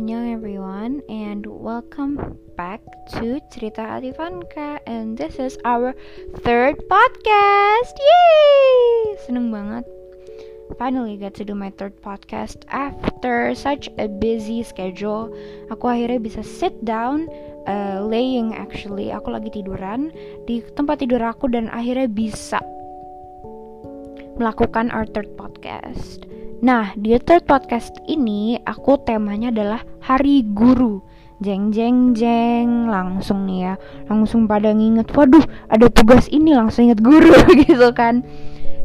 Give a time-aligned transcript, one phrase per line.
[0.00, 2.16] Annyeong everyone and welcome
[2.56, 2.80] back
[3.12, 5.92] to Cerita Atifanka and this is our
[6.40, 7.92] third podcast.
[8.00, 9.20] Yay!
[9.28, 9.84] Seneng banget.
[10.80, 15.28] Finally get to do my third podcast after such a busy schedule.
[15.68, 17.28] Aku akhirnya bisa sit down
[17.68, 19.12] uh, laying actually.
[19.12, 20.16] Aku lagi tiduran
[20.48, 22.56] di tempat tidur aku dan akhirnya bisa
[24.40, 26.24] melakukan our third podcast.
[26.60, 31.00] Nah, di third podcast ini aku temanya adalah Hari Guru.
[31.40, 33.74] Jeng jeng jeng, langsung nih ya,
[34.12, 35.40] langsung pada nginget, waduh
[35.72, 37.32] ada tugas ini langsung inget guru
[37.64, 38.20] gitu kan.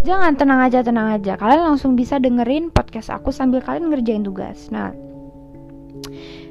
[0.08, 1.36] Jangan tenang aja, tenang aja.
[1.36, 4.72] Kalian langsung bisa dengerin podcast aku sambil kalian ngerjain tugas.
[4.72, 4.96] Nah,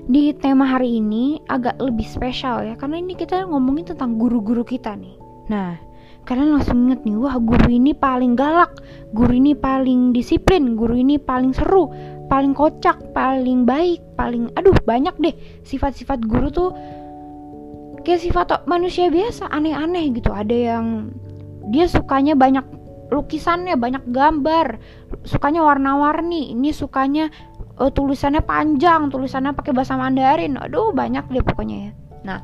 [0.05, 4.93] di tema hari ini agak lebih spesial ya, karena ini kita ngomongin tentang guru-guru kita
[5.01, 5.17] nih.
[5.49, 5.81] Nah,
[6.25, 8.81] kalian langsung inget nih wah guru ini paling galak
[9.13, 11.93] guru ini paling disiplin guru ini paling seru
[12.27, 16.71] paling kocak paling baik paling aduh banyak deh sifat-sifat guru tuh
[18.05, 20.31] kayak sifat manusia biasa aneh-aneh gitu.
[20.31, 21.11] Ada yang
[21.73, 22.63] dia sukanya banyak
[23.09, 24.81] lukisannya banyak gambar
[25.25, 27.33] sukanya warna-warni ini sukanya
[27.81, 31.91] uh, tulisannya panjang tulisannya pakai bahasa Mandarin aduh banyak deh pokoknya ya.
[32.25, 32.39] Nah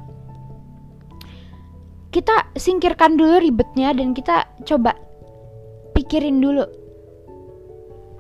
[2.11, 4.99] kita singkirkan dulu ribetnya dan kita coba
[5.95, 6.67] pikirin dulu.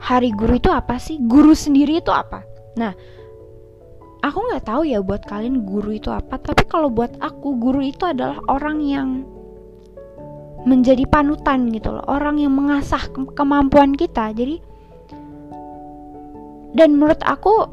[0.00, 1.18] Hari guru itu apa sih?
[1.20, 2.46] Guru sendiri itu apa?
[2.78, 2.94] Nah
[4.22, 8.04] aku nggak tahu ya buat kalian guru itu apa tapi kalau buat aku guru itu
[8.04, 9.08] adalah orang yang
[10.64, 12.06] menjadi panutan gitu loh.
[12.06, 14.30] Orang yang mengasah ke kemampuan kita.
[14.30, 14.62] Jadi
[16.78, 17.66] dan menurut aku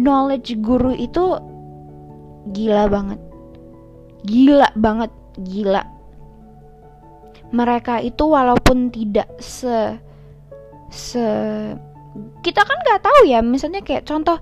[0.00, 1.36] knowledge guru itu
[2.56, 3.20] gila banget
[4.26, 5.82] gila banget gila.
[7.52, 10.00] Mereka itu walaupun tidak se
[10.88, 11.24] se
[12.44, 13.44] kita kan nggak tahu ya.
[13.44, 14.40] Misalnya kayak contoh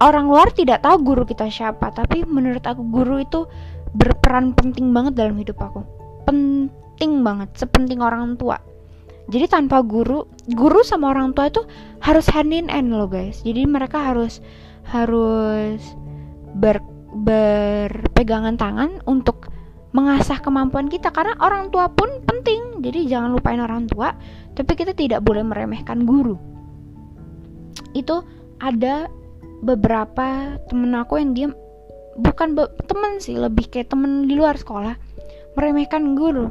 [0.00, 1.92] orang luar tidak tahu guru kita siapa.
[1.92, 3.48] Tapi menurut aku guru itu
[3.92, 5.80] berperan penting banget dalam hidup aku.
[6.28, 8.60] Penting banget sepenting orang tua.
[9.30, 11.62] Jadi tanpa guru guru sama orang tua itu
[12.02, 13.40] harus hand in hand loh guys.
[13.46, 14.42] Jadi mereka harus
[14.90, 15.80] harus
[16.58, 16.82] ber
[17.12, 19.52] berpegangan tangan untuk
[19.92, 22.80] mengasah kemampuan kita karena orang tua pun penting.
[22.80, 24.16] Jadi jangan lupain orang tua
[24.56, 26.36] tapi kita tidak boleh meremehkan guru.
[27.92, 28.24] Itu
[28.58, 29.06] ada
[29.62, 31.48] beberapa temen aku yang dia
[32.18, 32.56] bukan
[32.88, 34.96] temen sih lebih kayak temen di luar sekolah
[35.54, 36.48] meremehkan guru.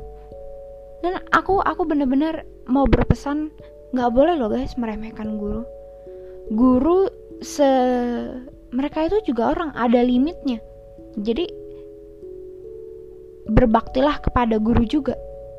[1.02, 3.50] Dan aku aku bener-bener mau berpesan
[3.92, 5.66] nggak boleh loh guys meremehkan guru.
[6.54, 7.10] Guru
[7.42, 7.66] se
[8.72, 10.64] mereka itu juga orang ada limitnya.
[11.20, 11.48] Jadi
[13.52, 15.16] berbaktilah kepada guru juga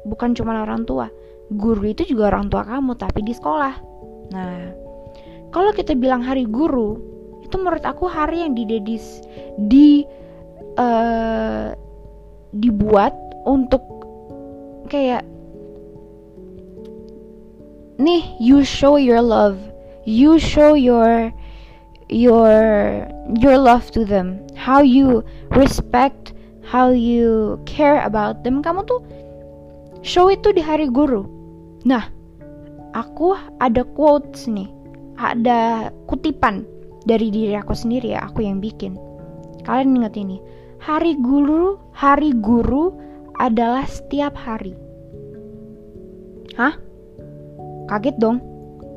[0.08, 1.12] bukan cuma orang tua.
[1.52, 3.74] Guru itu juga orang tua kamu tapi di sekolah.
[4.32, 4.72] Nah
[5.52, 6.96] kalau kita bilang hari guru
[7.44, 9.20] itu menurut aku hari yang didedis
[9.68, 10.08] di
[10.80, 11.76] uh,
[12.56, 13.12] dibuat
[13.44, 13.84] untuk
[14.88, 15.20] kayak
[18.00, 19.60] nih you show your love.
[20.02, 21.30] You show your
[22.12, 22.52] your
[23.40, 24.44] your love to them.
[24.52, 25.24] How you
[25.56, 28.60] respect how you care about them.
[28.60, 29.00] Kamu tuh
[30.04, 31.24] show itu di hari guru.
[31.88, 32.06] Nah
[32.92, 34.68] aku ada quotes nih.
[35.16, 36.66] Ada kutipan
[37.08, 38.96] dari diri aku sendiri ya aku yang bikin.
[39.64, 40.38] Kalian ingat ini.
[40.82, 42.90] Hari guru hari guru
[43.38, 44.74] adalah setiap hari.
[46.58, 46.74] Hah?
[47.86, 48.42] Kaget dong.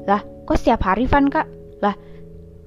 [0.09, 1.54] Lah kok setiap hari Van kak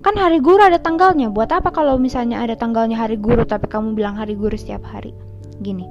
[0.02, 1.30] kan hari guru ada tanggalnya.
[1.30, 5.10] Buat apa kalau misalnya ada tanggalnya hari guru tapi kamu bilang hari guru setiap hari?
[5.62, 5.86] Gini.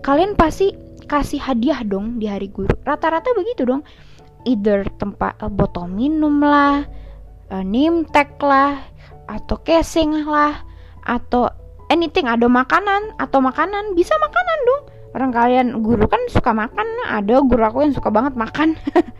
[0.00, 0.72] Kalian pasti
[1.04, 2.72] kasih hadiah dong di hari guru.
[2.86, 3.84] Rata-rata begitu dong.
[4.48, 6.88] Either tempat uh, botol minum lah
[7.52, 7.64] uh,
[8.08, 8.80] tag lah
[9.28, 10.64] atau casing lah
[11.04, 11.52] atau
[11.92, 12.24] anything.
[12.24, 13.92] Ada makanan atau makanan.
[13.92, 14.82] Bisa makanan dong.
[15.10, 16.86] Orang kalian guru kan suka makan.
[17.04, 18.76] Ada guru aku yang suka banget makan.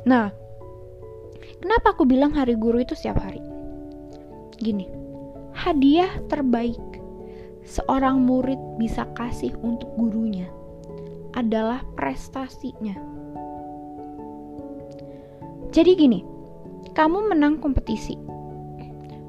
[0.00, 0.32] Nah
[1.60, 3.44] Kenapa aku bilang hari guru itu setiap hari?
[4.56, 4.88] Gini,
[5.52, 6.80] hadiah terbaik
[7.68, 10.48] seorang murid bisa kasih untuk gurunya
[11.36, 12.96] adalah prestasinya.
[15.68, 16.24] Jadi gini,
[16.96, 18.16] kamu menang kompetisi.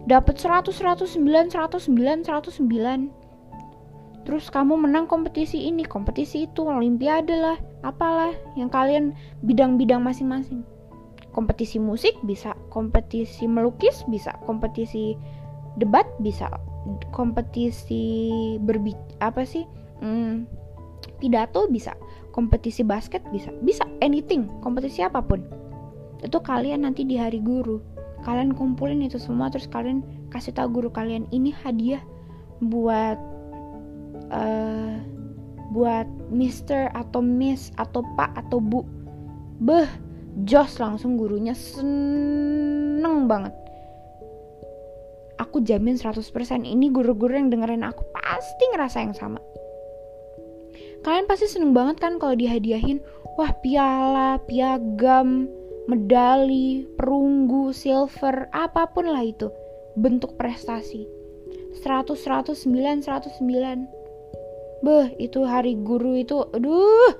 [0.08, 4.24] Dapat 100 109 109 109.
[4.24, 9.12] Terus kamu menang kompetisi ini, kompetisi itu, olimpiade lah, apalah yang kalian
[9.44, 10.64] bidang-bidang masing-masing
[11.32, 15.16] kompetisi musik bisa kompetisi melukis bisa kompetisi
[15.80, 16.52] debat bisa
[17.16, 18.92] kompetisi berbi
[19.24, 19.64] apa sih
[20.04, 20.44] hmm,
[21.22, 21.94] pidato bisa
[22.32, 25.44] kompetisi basket bisa bisa anything kompetisi apa pun.
[26.24, 27.80] Itu kalian nanti di hari guru.
[28.22, 32.02] Kalian kumpulin itu semua terus kalian kasih tahu guru kalian ini hadiah
[32.62, 33.18] buat
[34.30, 34.96] uh,
[35.74, 38.86] buat Mister atau Miss atau Pak atau Bu.
[39.62, 39.90] Beh
[40.48, 43.54] jos langsung gurunya seneng banget.
[45.42, 46.22] Aku jamin 100%
[46.64, 49.42] ini guru-guru yang dengerin aku pasti ngerasa yang sama.
[51.02, 53.02] Kalian pasti seneng banget kan kalau dihadiahin
[53.36, 55.50] wah piala piagam
[55.90, 59.50] medali perunggu silver apa pun lah itu
[59.98, 61.10] bentuk prestasi.
[61.82, 64.02] 100 109 109
[64.82, 67.14] beh itu hari guru itu aduh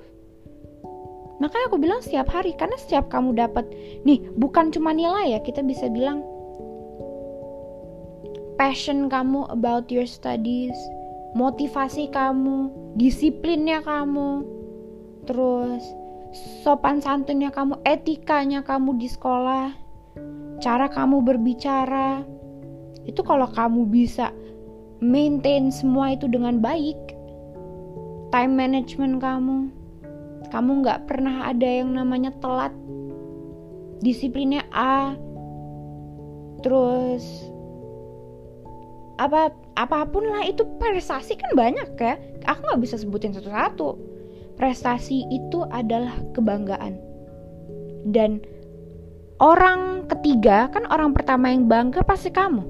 [1.42, 3.66] makanya aku bilang setiap hari karena setiap kamu dapat
[4.06, 6.22] nih bukan cuma nilai ya kita bisa bilang
[8.62, 10.78] passion kamu about your studies,
[11.34, 14.46] motivasi kamu, disiplinnya kamu,
[15.26, 15.82] terus
[16.62, 19.74] sopan santunnya kamu, etikanya kamu di sekolah,
[20.62, 22.22] cara kamu berbicara.
[23.10, 24.30] Itu kalau kamu bisa
[25.02, 27.02] maintain semua itu dengan baik,
[28.30, 29.74] time management kamu,
[30.52, 32.76] kamu nggak pernah ada yang namanya telat,
[34.04, 35.16] disiplinnya A,
[36.60, 37.24] terus
[39.16, 42.20] apa apa pun lah itu prestasi kan banyak ya.
[42.52, 43.96] Aku nggak bisa sebutin satu-satu.
[44.60, 47.00] Prestasi itu adalah kebanggaan.
[48.12, 48.44] Dan
[49.40, 52.62] orang ketiga kan orang pertama yang bangga pasti kamu.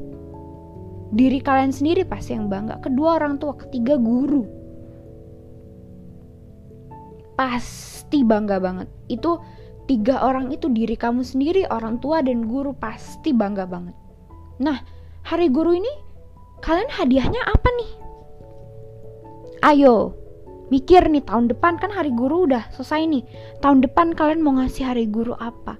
[1.11, 2.79] Diri kalian sendiri pasti yang bangga.
[2.79, 4.60] Kedua orang tua ketiga guru
[7.41, 9.41] pasti bangga banget itu
[9.89, 13.97] tiga orang itu diri kamu sendiri orang tua dan guru pasti bangga banget
[14.61, 14.77] nah
[15.25, 15.89] hari guru ini
[16.61, 17.91] kalian hadiahnya apa nih?
[19.61, 20.13] Ayo,
[20.69, 23.23] mikir nih tahun depan kan hari guru udah selesai nih.
[23.61, 25.77] Tahun depan kalian mau ngasih hari guru apa?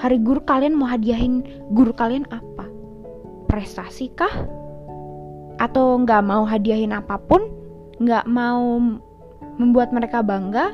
[0.00, 2.66] Hari guru kalian mau hadiahin guru kalian apa?
[3.48, 4.32] Prestasi kah?
[5.60, 7.44] Atau nggak mau hadiahin apa pun?
[8.00, 8.80] Nggak mau
[9.56, 10.72] membuat mereka bangga?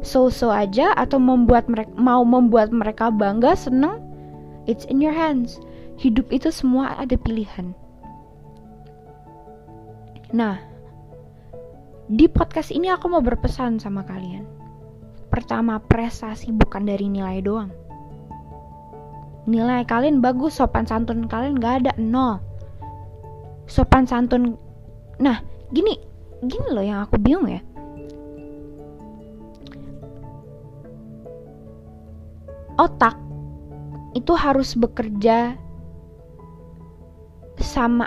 [0.00, 3.98] So-so aja atau membuat mereka mau membuat mereka bangga, seneng?
[4.68, 5.58] It's in your hands.
[5.98, 7.74] Hidup itu semua ada pilihan.
[10.30, 10.60] Nah,
[12.06, 14.44] di podcast ini aku mau berpesan sama kalian.
[15.32, 17.72] Pertama, prestasi bukan dari nilai doang.
[19.48, 22.40] Nilai kalian bagus, sopan santun kalian gak ada, nol.
[23.64, 24.60] Sopan santun,
[25.16, 25.40] nah
[25.72, 25.96] gini,
[26.44, 27.60] gini loh yang aku bingung ya.
[32.78, 33.18] Otak
[34.14, 35.58] itu harus bekerja
[37.58, 38.06] sama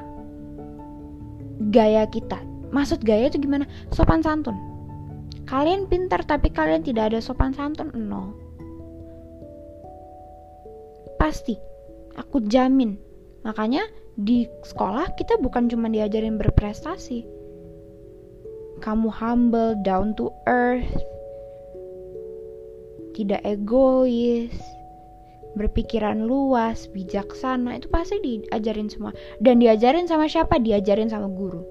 [1.70, 2.40] gaya kita.
[2.72, 3.68] Maksud gaya itu gimana?
[3.92, 4.56] Sopan santun.
[5.46, 8.32] Kalian pintar tapi kalian tidak ada sopan santun, nol.
[11.20, 11.60] Pasti,
[12.16, 12.96] aku jamin.
[13.44, 13.84] Makanya
[14.16, 17.28] di sekolah kita bukan cuma diajarin berprestasi.
[18.80, 20.88] Kamu humble, down to earth,
[23.22, 24.54] tidak egois,
[25.56, 29.12] berpikiran luas, bijaksana itu pasti diajarin semua.
[29.44, 30.58] Dan diajarin sama siapa?
[30.58, 31.62] Diajarin sama guru.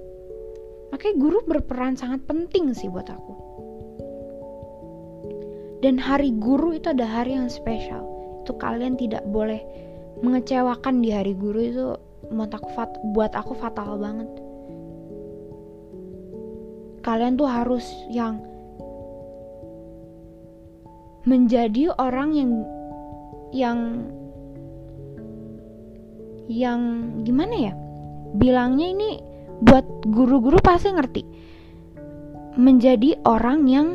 [0.90, 3.34] Makanya guru berperan sangat penting sih buat aku.
[5.80, 8.04] Dan hari guru itu ada hari yang spesial.
[8.44, 9.64] Itu kalian tidak boleh
[10.20, 11.86] mengecewakan di hari guru itu
[12.28, 14.28] buat aku, fat, buat aku fatal banget.
[17.00, 18.44] Kalian tuh harus yang
[21.30, 22.52] menjadi orang yang
[23.54, 23.78] yang
[26.50, 26.80] yang
[27.22, 27.74] gimana ya?
[28.34, 29.10] Bilangnya ini
[29.62, 31.22] buat guru-guru pasti ngerti.
[32.58, 33.88] Menjadi orang yang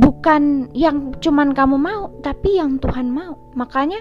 [0.00, 3.36] bukan yang cuman kamu mau tapi yang Tuhan mau.
[3.52, 4.00] Makanya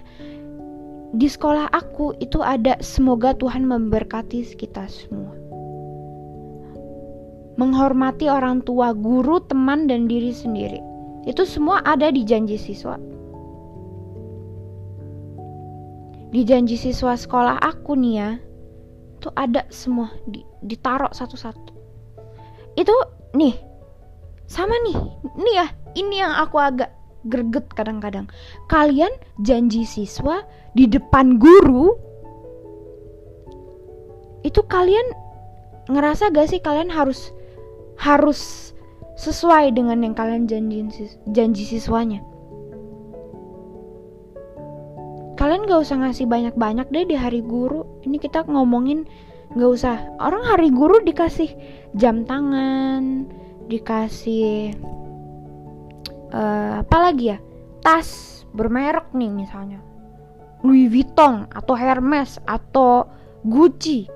[1.11, 5.36] di sekolah aku itu ada semoga Tuhan memberkati kita semua
[7.57, 10.79] menghormati orang tua, guru, teman, dan diri sendiri.
[11.25, 12.95] Itu semua ada di janji siswa.
[16.31, 18.29] Di janji siswa sekolah aku nih ya,
[19.19, 21.73] tuh ada semua di, ditaruh satu-satu.
[22.77, 22.93] Itu
[23.33, 23.57] nih,
[24.45, 24.97] sama nih,
[25.35, 26.93] nih ya, ini yang aku agak
[27.25, 28.29] greget kadang-kadang.
[28.69, 29.11] Kalian
[29.41, 30.45] janji siswa
[30.77, 31.91] di depan guru,
[34.45, 35.03] itu kalian
[35.91, 37.35] ngerasa gak sih kalian harus
[37.97, 38.71] harus
[39.17, 40.85] sesuai dengan yang kalian janji,
[41.33, 42.21] janji siswanya.
[45.37, 47.85] Kalian gak usah ngasih banyak-banyak deh di hari guru.
[48.01, 49.05] Ini kita ngomongin
[49.53, 49.97] gak usah.
[50.17, 51.53] Orang hari guru dikasih
[51.93, 53.29] jam tangan,
[53.69, 54.73] dikasih
[56.33, 57.37] uh, apa lagi ya?
[57.85, 59.79] Tas, bermerek nih misalnya
[60.65, 63.05] Louis Vuitton atau Hermes atau
[63.45, 64.09] Gucci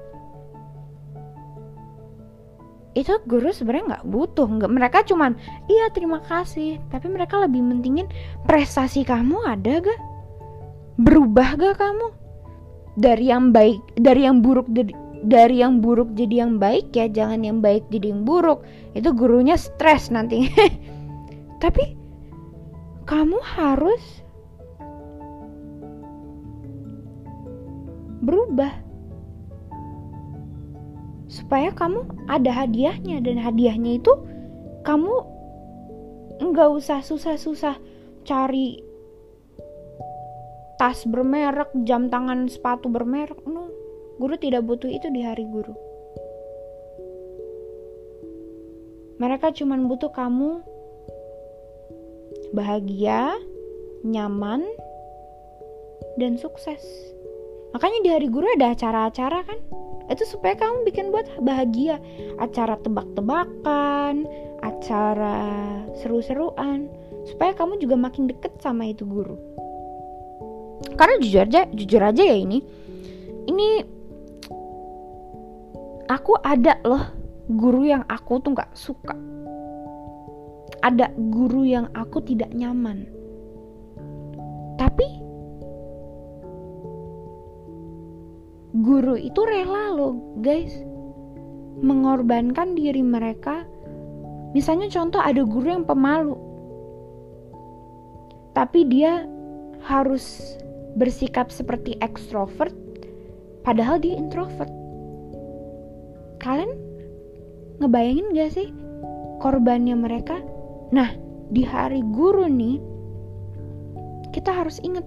[2.91, 5.39] itu guru sebenarnya nggak butuh nggak mereka cuman
[5.71, 6.79] iya terima kasih.
[6.91, 8.11] Tapi mereka lebih mentingin
[8.43, 10.01] prestasi kamu ada gak?
[10.99, 12.07] Berubah gak kamu?
[12.99, 14.91] Dari yang baik dari yang buruk dari,
[15.23, 18.67] dari yang buruk jadi yang baik ya jangan yang baik jadi yang buruk.
[18.91, 20.51] Itu gurunya stres nanti.
[21.63, 21.95] Tapi
[23.07, 24.03] kamu harus
[28.19, 28.90] berubah
[31.31, 34.11] supaya kamu ada hadiahnya dan hadiahnya itu
[34.83, 35.15] kamu
[36.43, 37.79] nggak usah susah-susah
[38.27, 38.83] cari
[40.81, 43.37] tas bermerek, jam tangan, sepatu bermerek.
[43.45, 43.69] No,
[44.17, 45.77] guru tidak butuh itu di hari guru.
[49.21, 50.65] Mereka cuma butuh kamu
[52.57, 53.37] bahagia,
[54.01, 54.65] nyaman,
[56.17, 56.81] dan sukses.
[57.77, 59.61] Makanya di hari guru ada acara-acara kan?
[60.11, 61.97] Itu supaya kamu bikin buat bahagia.
[62.37, 64.27] Acara tebak-tebakan
[64.61, 65.39] acara
[66.03, 66.91] seru-seruan.
[67.25, 69.39] Supaya kamu juga makin deket sama itu guru.
[70.97, 72.59] Karena jujur aja jujur aja ya ini.
[73.47, 73.69] Ini
[76.09, 77.05] aku ada loh
[77.47, 79.15] guru yang aku tuh nggak suka.
[80.81, 83.05] Ada guru yang aku tidak nyaman.
[84.81, 85.20] Tapi
[88.75, 90.71] guru itu rela loh guys.
[91.81, 93.67] Mengorbankan diri mereka.
[94.51, 96.35] Misalnya contoh ada guru yang pemalu.
[98.51, 99.23] Tapi dia
[99.81, 100.55] harus
[100.99, 102.75] bersikap seperti ekstrovert
[103.63, 104.71] padahal dia introvert.
[106.43, 106.75] Kalian
[107.79, 108.67] ngebayangin gak sih
[109.39, 110.43] korbannya mereka?
[110.91, 111.15] Nah
[111.51, 112.79] di hari guru nih
[114.31, 115.03] kita harus inget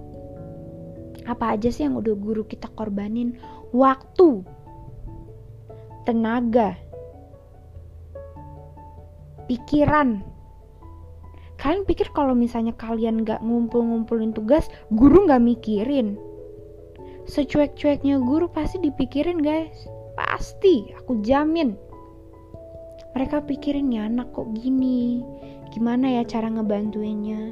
[1.25, 3.33] apa aja sih yang udah guru kita korbanin
[3.75, 4.39] waktu
[6.07, 6.79] tenaga
[9.51, 10.23] pikiran.
[11.59, 16.15] Kalian pikir kalau misalnya kalian gak ngumpul-ngumpulin tugas guru gak mikirin?
[17.27, 19.75] Secuek-cueknya guru pasti dipikirin guys.
[20.15, 21.75] Pasti aku jamin.
[23.11, 25.19] Mereka pikirin ya anak kok gini?
[25.75, 27.51] Gimana ya cara ngebantuinnya?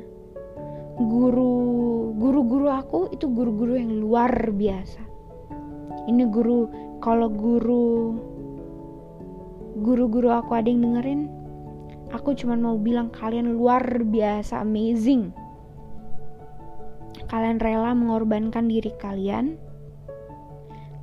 [1.00, 5.13] Guru guru-guru aku itu guru-guru yang luar biasa
[6.10, 6.68] ini guru
[7.00, 8.18] kalau guru
[9.84, 11.44] guru-guru aku ada yang dengerin
[12.14, 15.34] aku cuma mau bilang kalian luar biasa amazing.
[17.28, 19.58] Kalian rela mengorbankan diri kalian.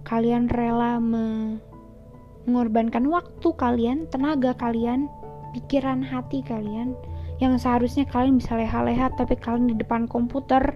[0.07, 1.59] Kalian rela me
[2.47, 5.11] mengorbankan waktu kalian tenaga kalian
[5.53, 6.97] pikiran hati kalian
[7.43, 10.75] yang seharusnya kalian bisa leha-leha tapi kalian di depan komputer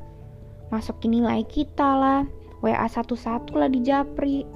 [0.69, 2.21] masukin nilai kita lah
[2.65, 4.49] WA satu-satu lah di Japri.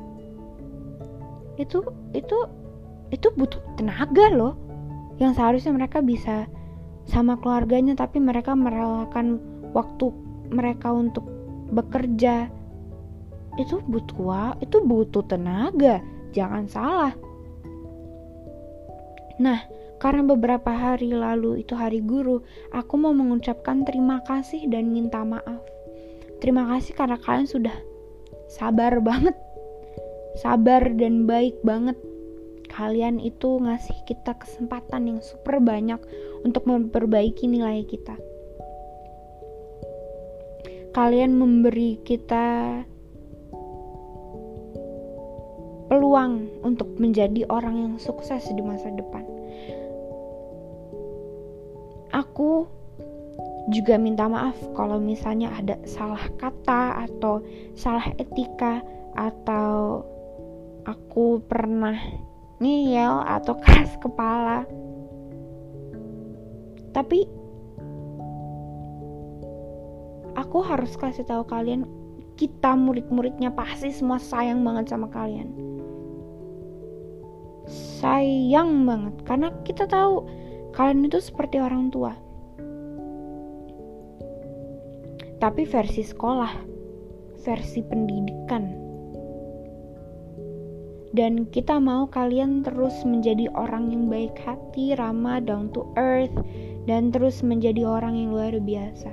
[1.61, 1.85] Itu
[2.17, 2.39] itu
[3.13, 4.57] itu butuh tenaga loh
[5.21, 6.49] yang seharusnya mereka bisa
[7.05, 9.37] sama keluarganya tapi mereka merelakan
[9.77, 10.09] waktu
[10.49, 11.29] mereka untuk
[11.69, 12.49] bekerja.
[13.61, 16.01] Itu butuh itu butuh tenaga
[16.33, 17.13] jangan salah.
[19.37, 19.61] Nah
[19.99, 22.39] karena beberapa hari lalu itu hari guru,
[22.71, 25.59] aku mau mengucapkan terima kasih dan minta maaf.
[26.39, 27.75] Terima kasih karena kalian sudah
[28.49, 29.37] sabar banget.
[30.41, 31.95] Sabar dan baik banget.
[32.69, 35.99] Kalian itu ngasih kita kesempatan yang super banyak
[36.45, 38.15] untuk memperbaiki nilai kita.
[40.93, 42.81] Kalian memberi kita
[45.89, 49.25] peluang untuk menjadi orang yang sukses di masa depan
[52.13, 52.67] aku
[53.69, 57.45] juga minta maaf kalau misalnya ada salah kata atau
[57.77, 58.81] salah etika
[59.17, 60.03] atau
[60.89, 61.97] aku pernah
[62.59, 64.65] ngeyel atau keras kepala
[66.97, 67.29] tapi
[70.35, 71.85] aku harus kasih tahu kalian
[72.41, 75.53] kita murid-muridnya pasti semua sayang banget sama kalian
[78.01, 80.25] sayang banget karena kita tahu
[80.79, 82.15] Kalian itu seperti orang tua.
[85.39, 86.55] Tapi versi sekolah,
[87.47, 88.65] versi pendidikan.
[91.15, 96.35] Dan kita mau kalian terus menjadi orang yang baik hati, ramah, down to earth,
[96.85, 99.11] dan terus menjadi orang yang luar biasa.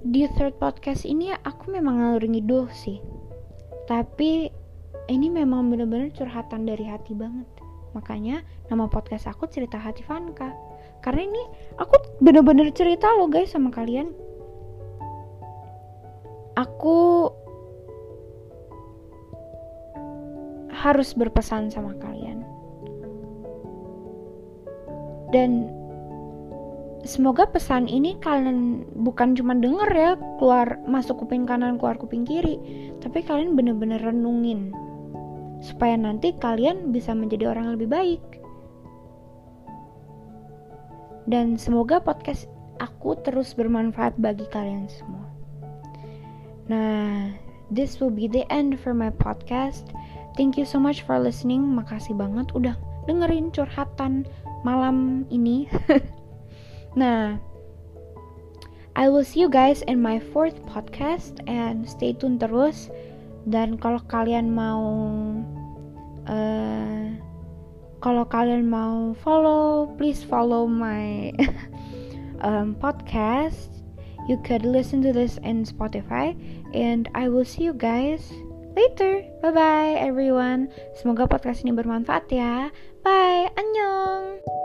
[0.00, 2.98] Di third podcast ini aku memang ngalur ngidul sih.
[3.84, 4.48] Tapi
[5.10, 7.46] ini memang benar-benar curhatan dari hati banget.
[7.92, 10.69] Makanya nama podcast aku cerita hati Vanka.
[11.00, 11.42] Karena ini
[11.80, 14.12] aku bener-bener cerita loh guys sama kalian.
[16.60, 17.28] Aku
[20.68, 22.44] harus berpesan sama kalian.
[25.32, 25.72] Dan
[27.06, 32.60] semoga pesan ini kalian bukan cuma denger ya keluar masuk kuping kanan keluar kuping kiri
[33.00, 34.72] tapi kalian bener-bener renungin.
[35.64, 38.39] Supaya nanti kalian bisa menjadi orang yang lebih baik
[41.30, 42.50] dan semoga podcast
[42.82, 45.24] aku terus bermanfaat bagi kalian semua.
[46.66, 47.30] Nah
[47.70, 49.94] this will be the end for my podcast.
[50.34, 51.62] Thank you so much for listening.
[51.62, 52.74] Makasih banget udah
[53.06, 54.26] dengerin curhatan
[54.66, 55.70] malam ini.
[56.98, 57.38] Nah,
[58.96, 62.90] I will see you guys in my fourth podcast and stay tune terus.
[63.46, 64.82] Dan kalau kalian mau
[66.26, 66.99] uh,
[68.00, 71.32] kalau kalian mau follow, please follow my
[72.44, 73.68] um, podcast.
[74.28, 76.36] You could listen to this in Spotify
[76.72, 78.24] and I will see you guys
[78.76, 79.24] later.
[79.44, 80.72] Bye bye everyone.
[80.96, 82.72] Semoga podcast ini bermanfaat ya.
[83.04, 83.48] Bye.
[83.56, 84.59] Annyeong.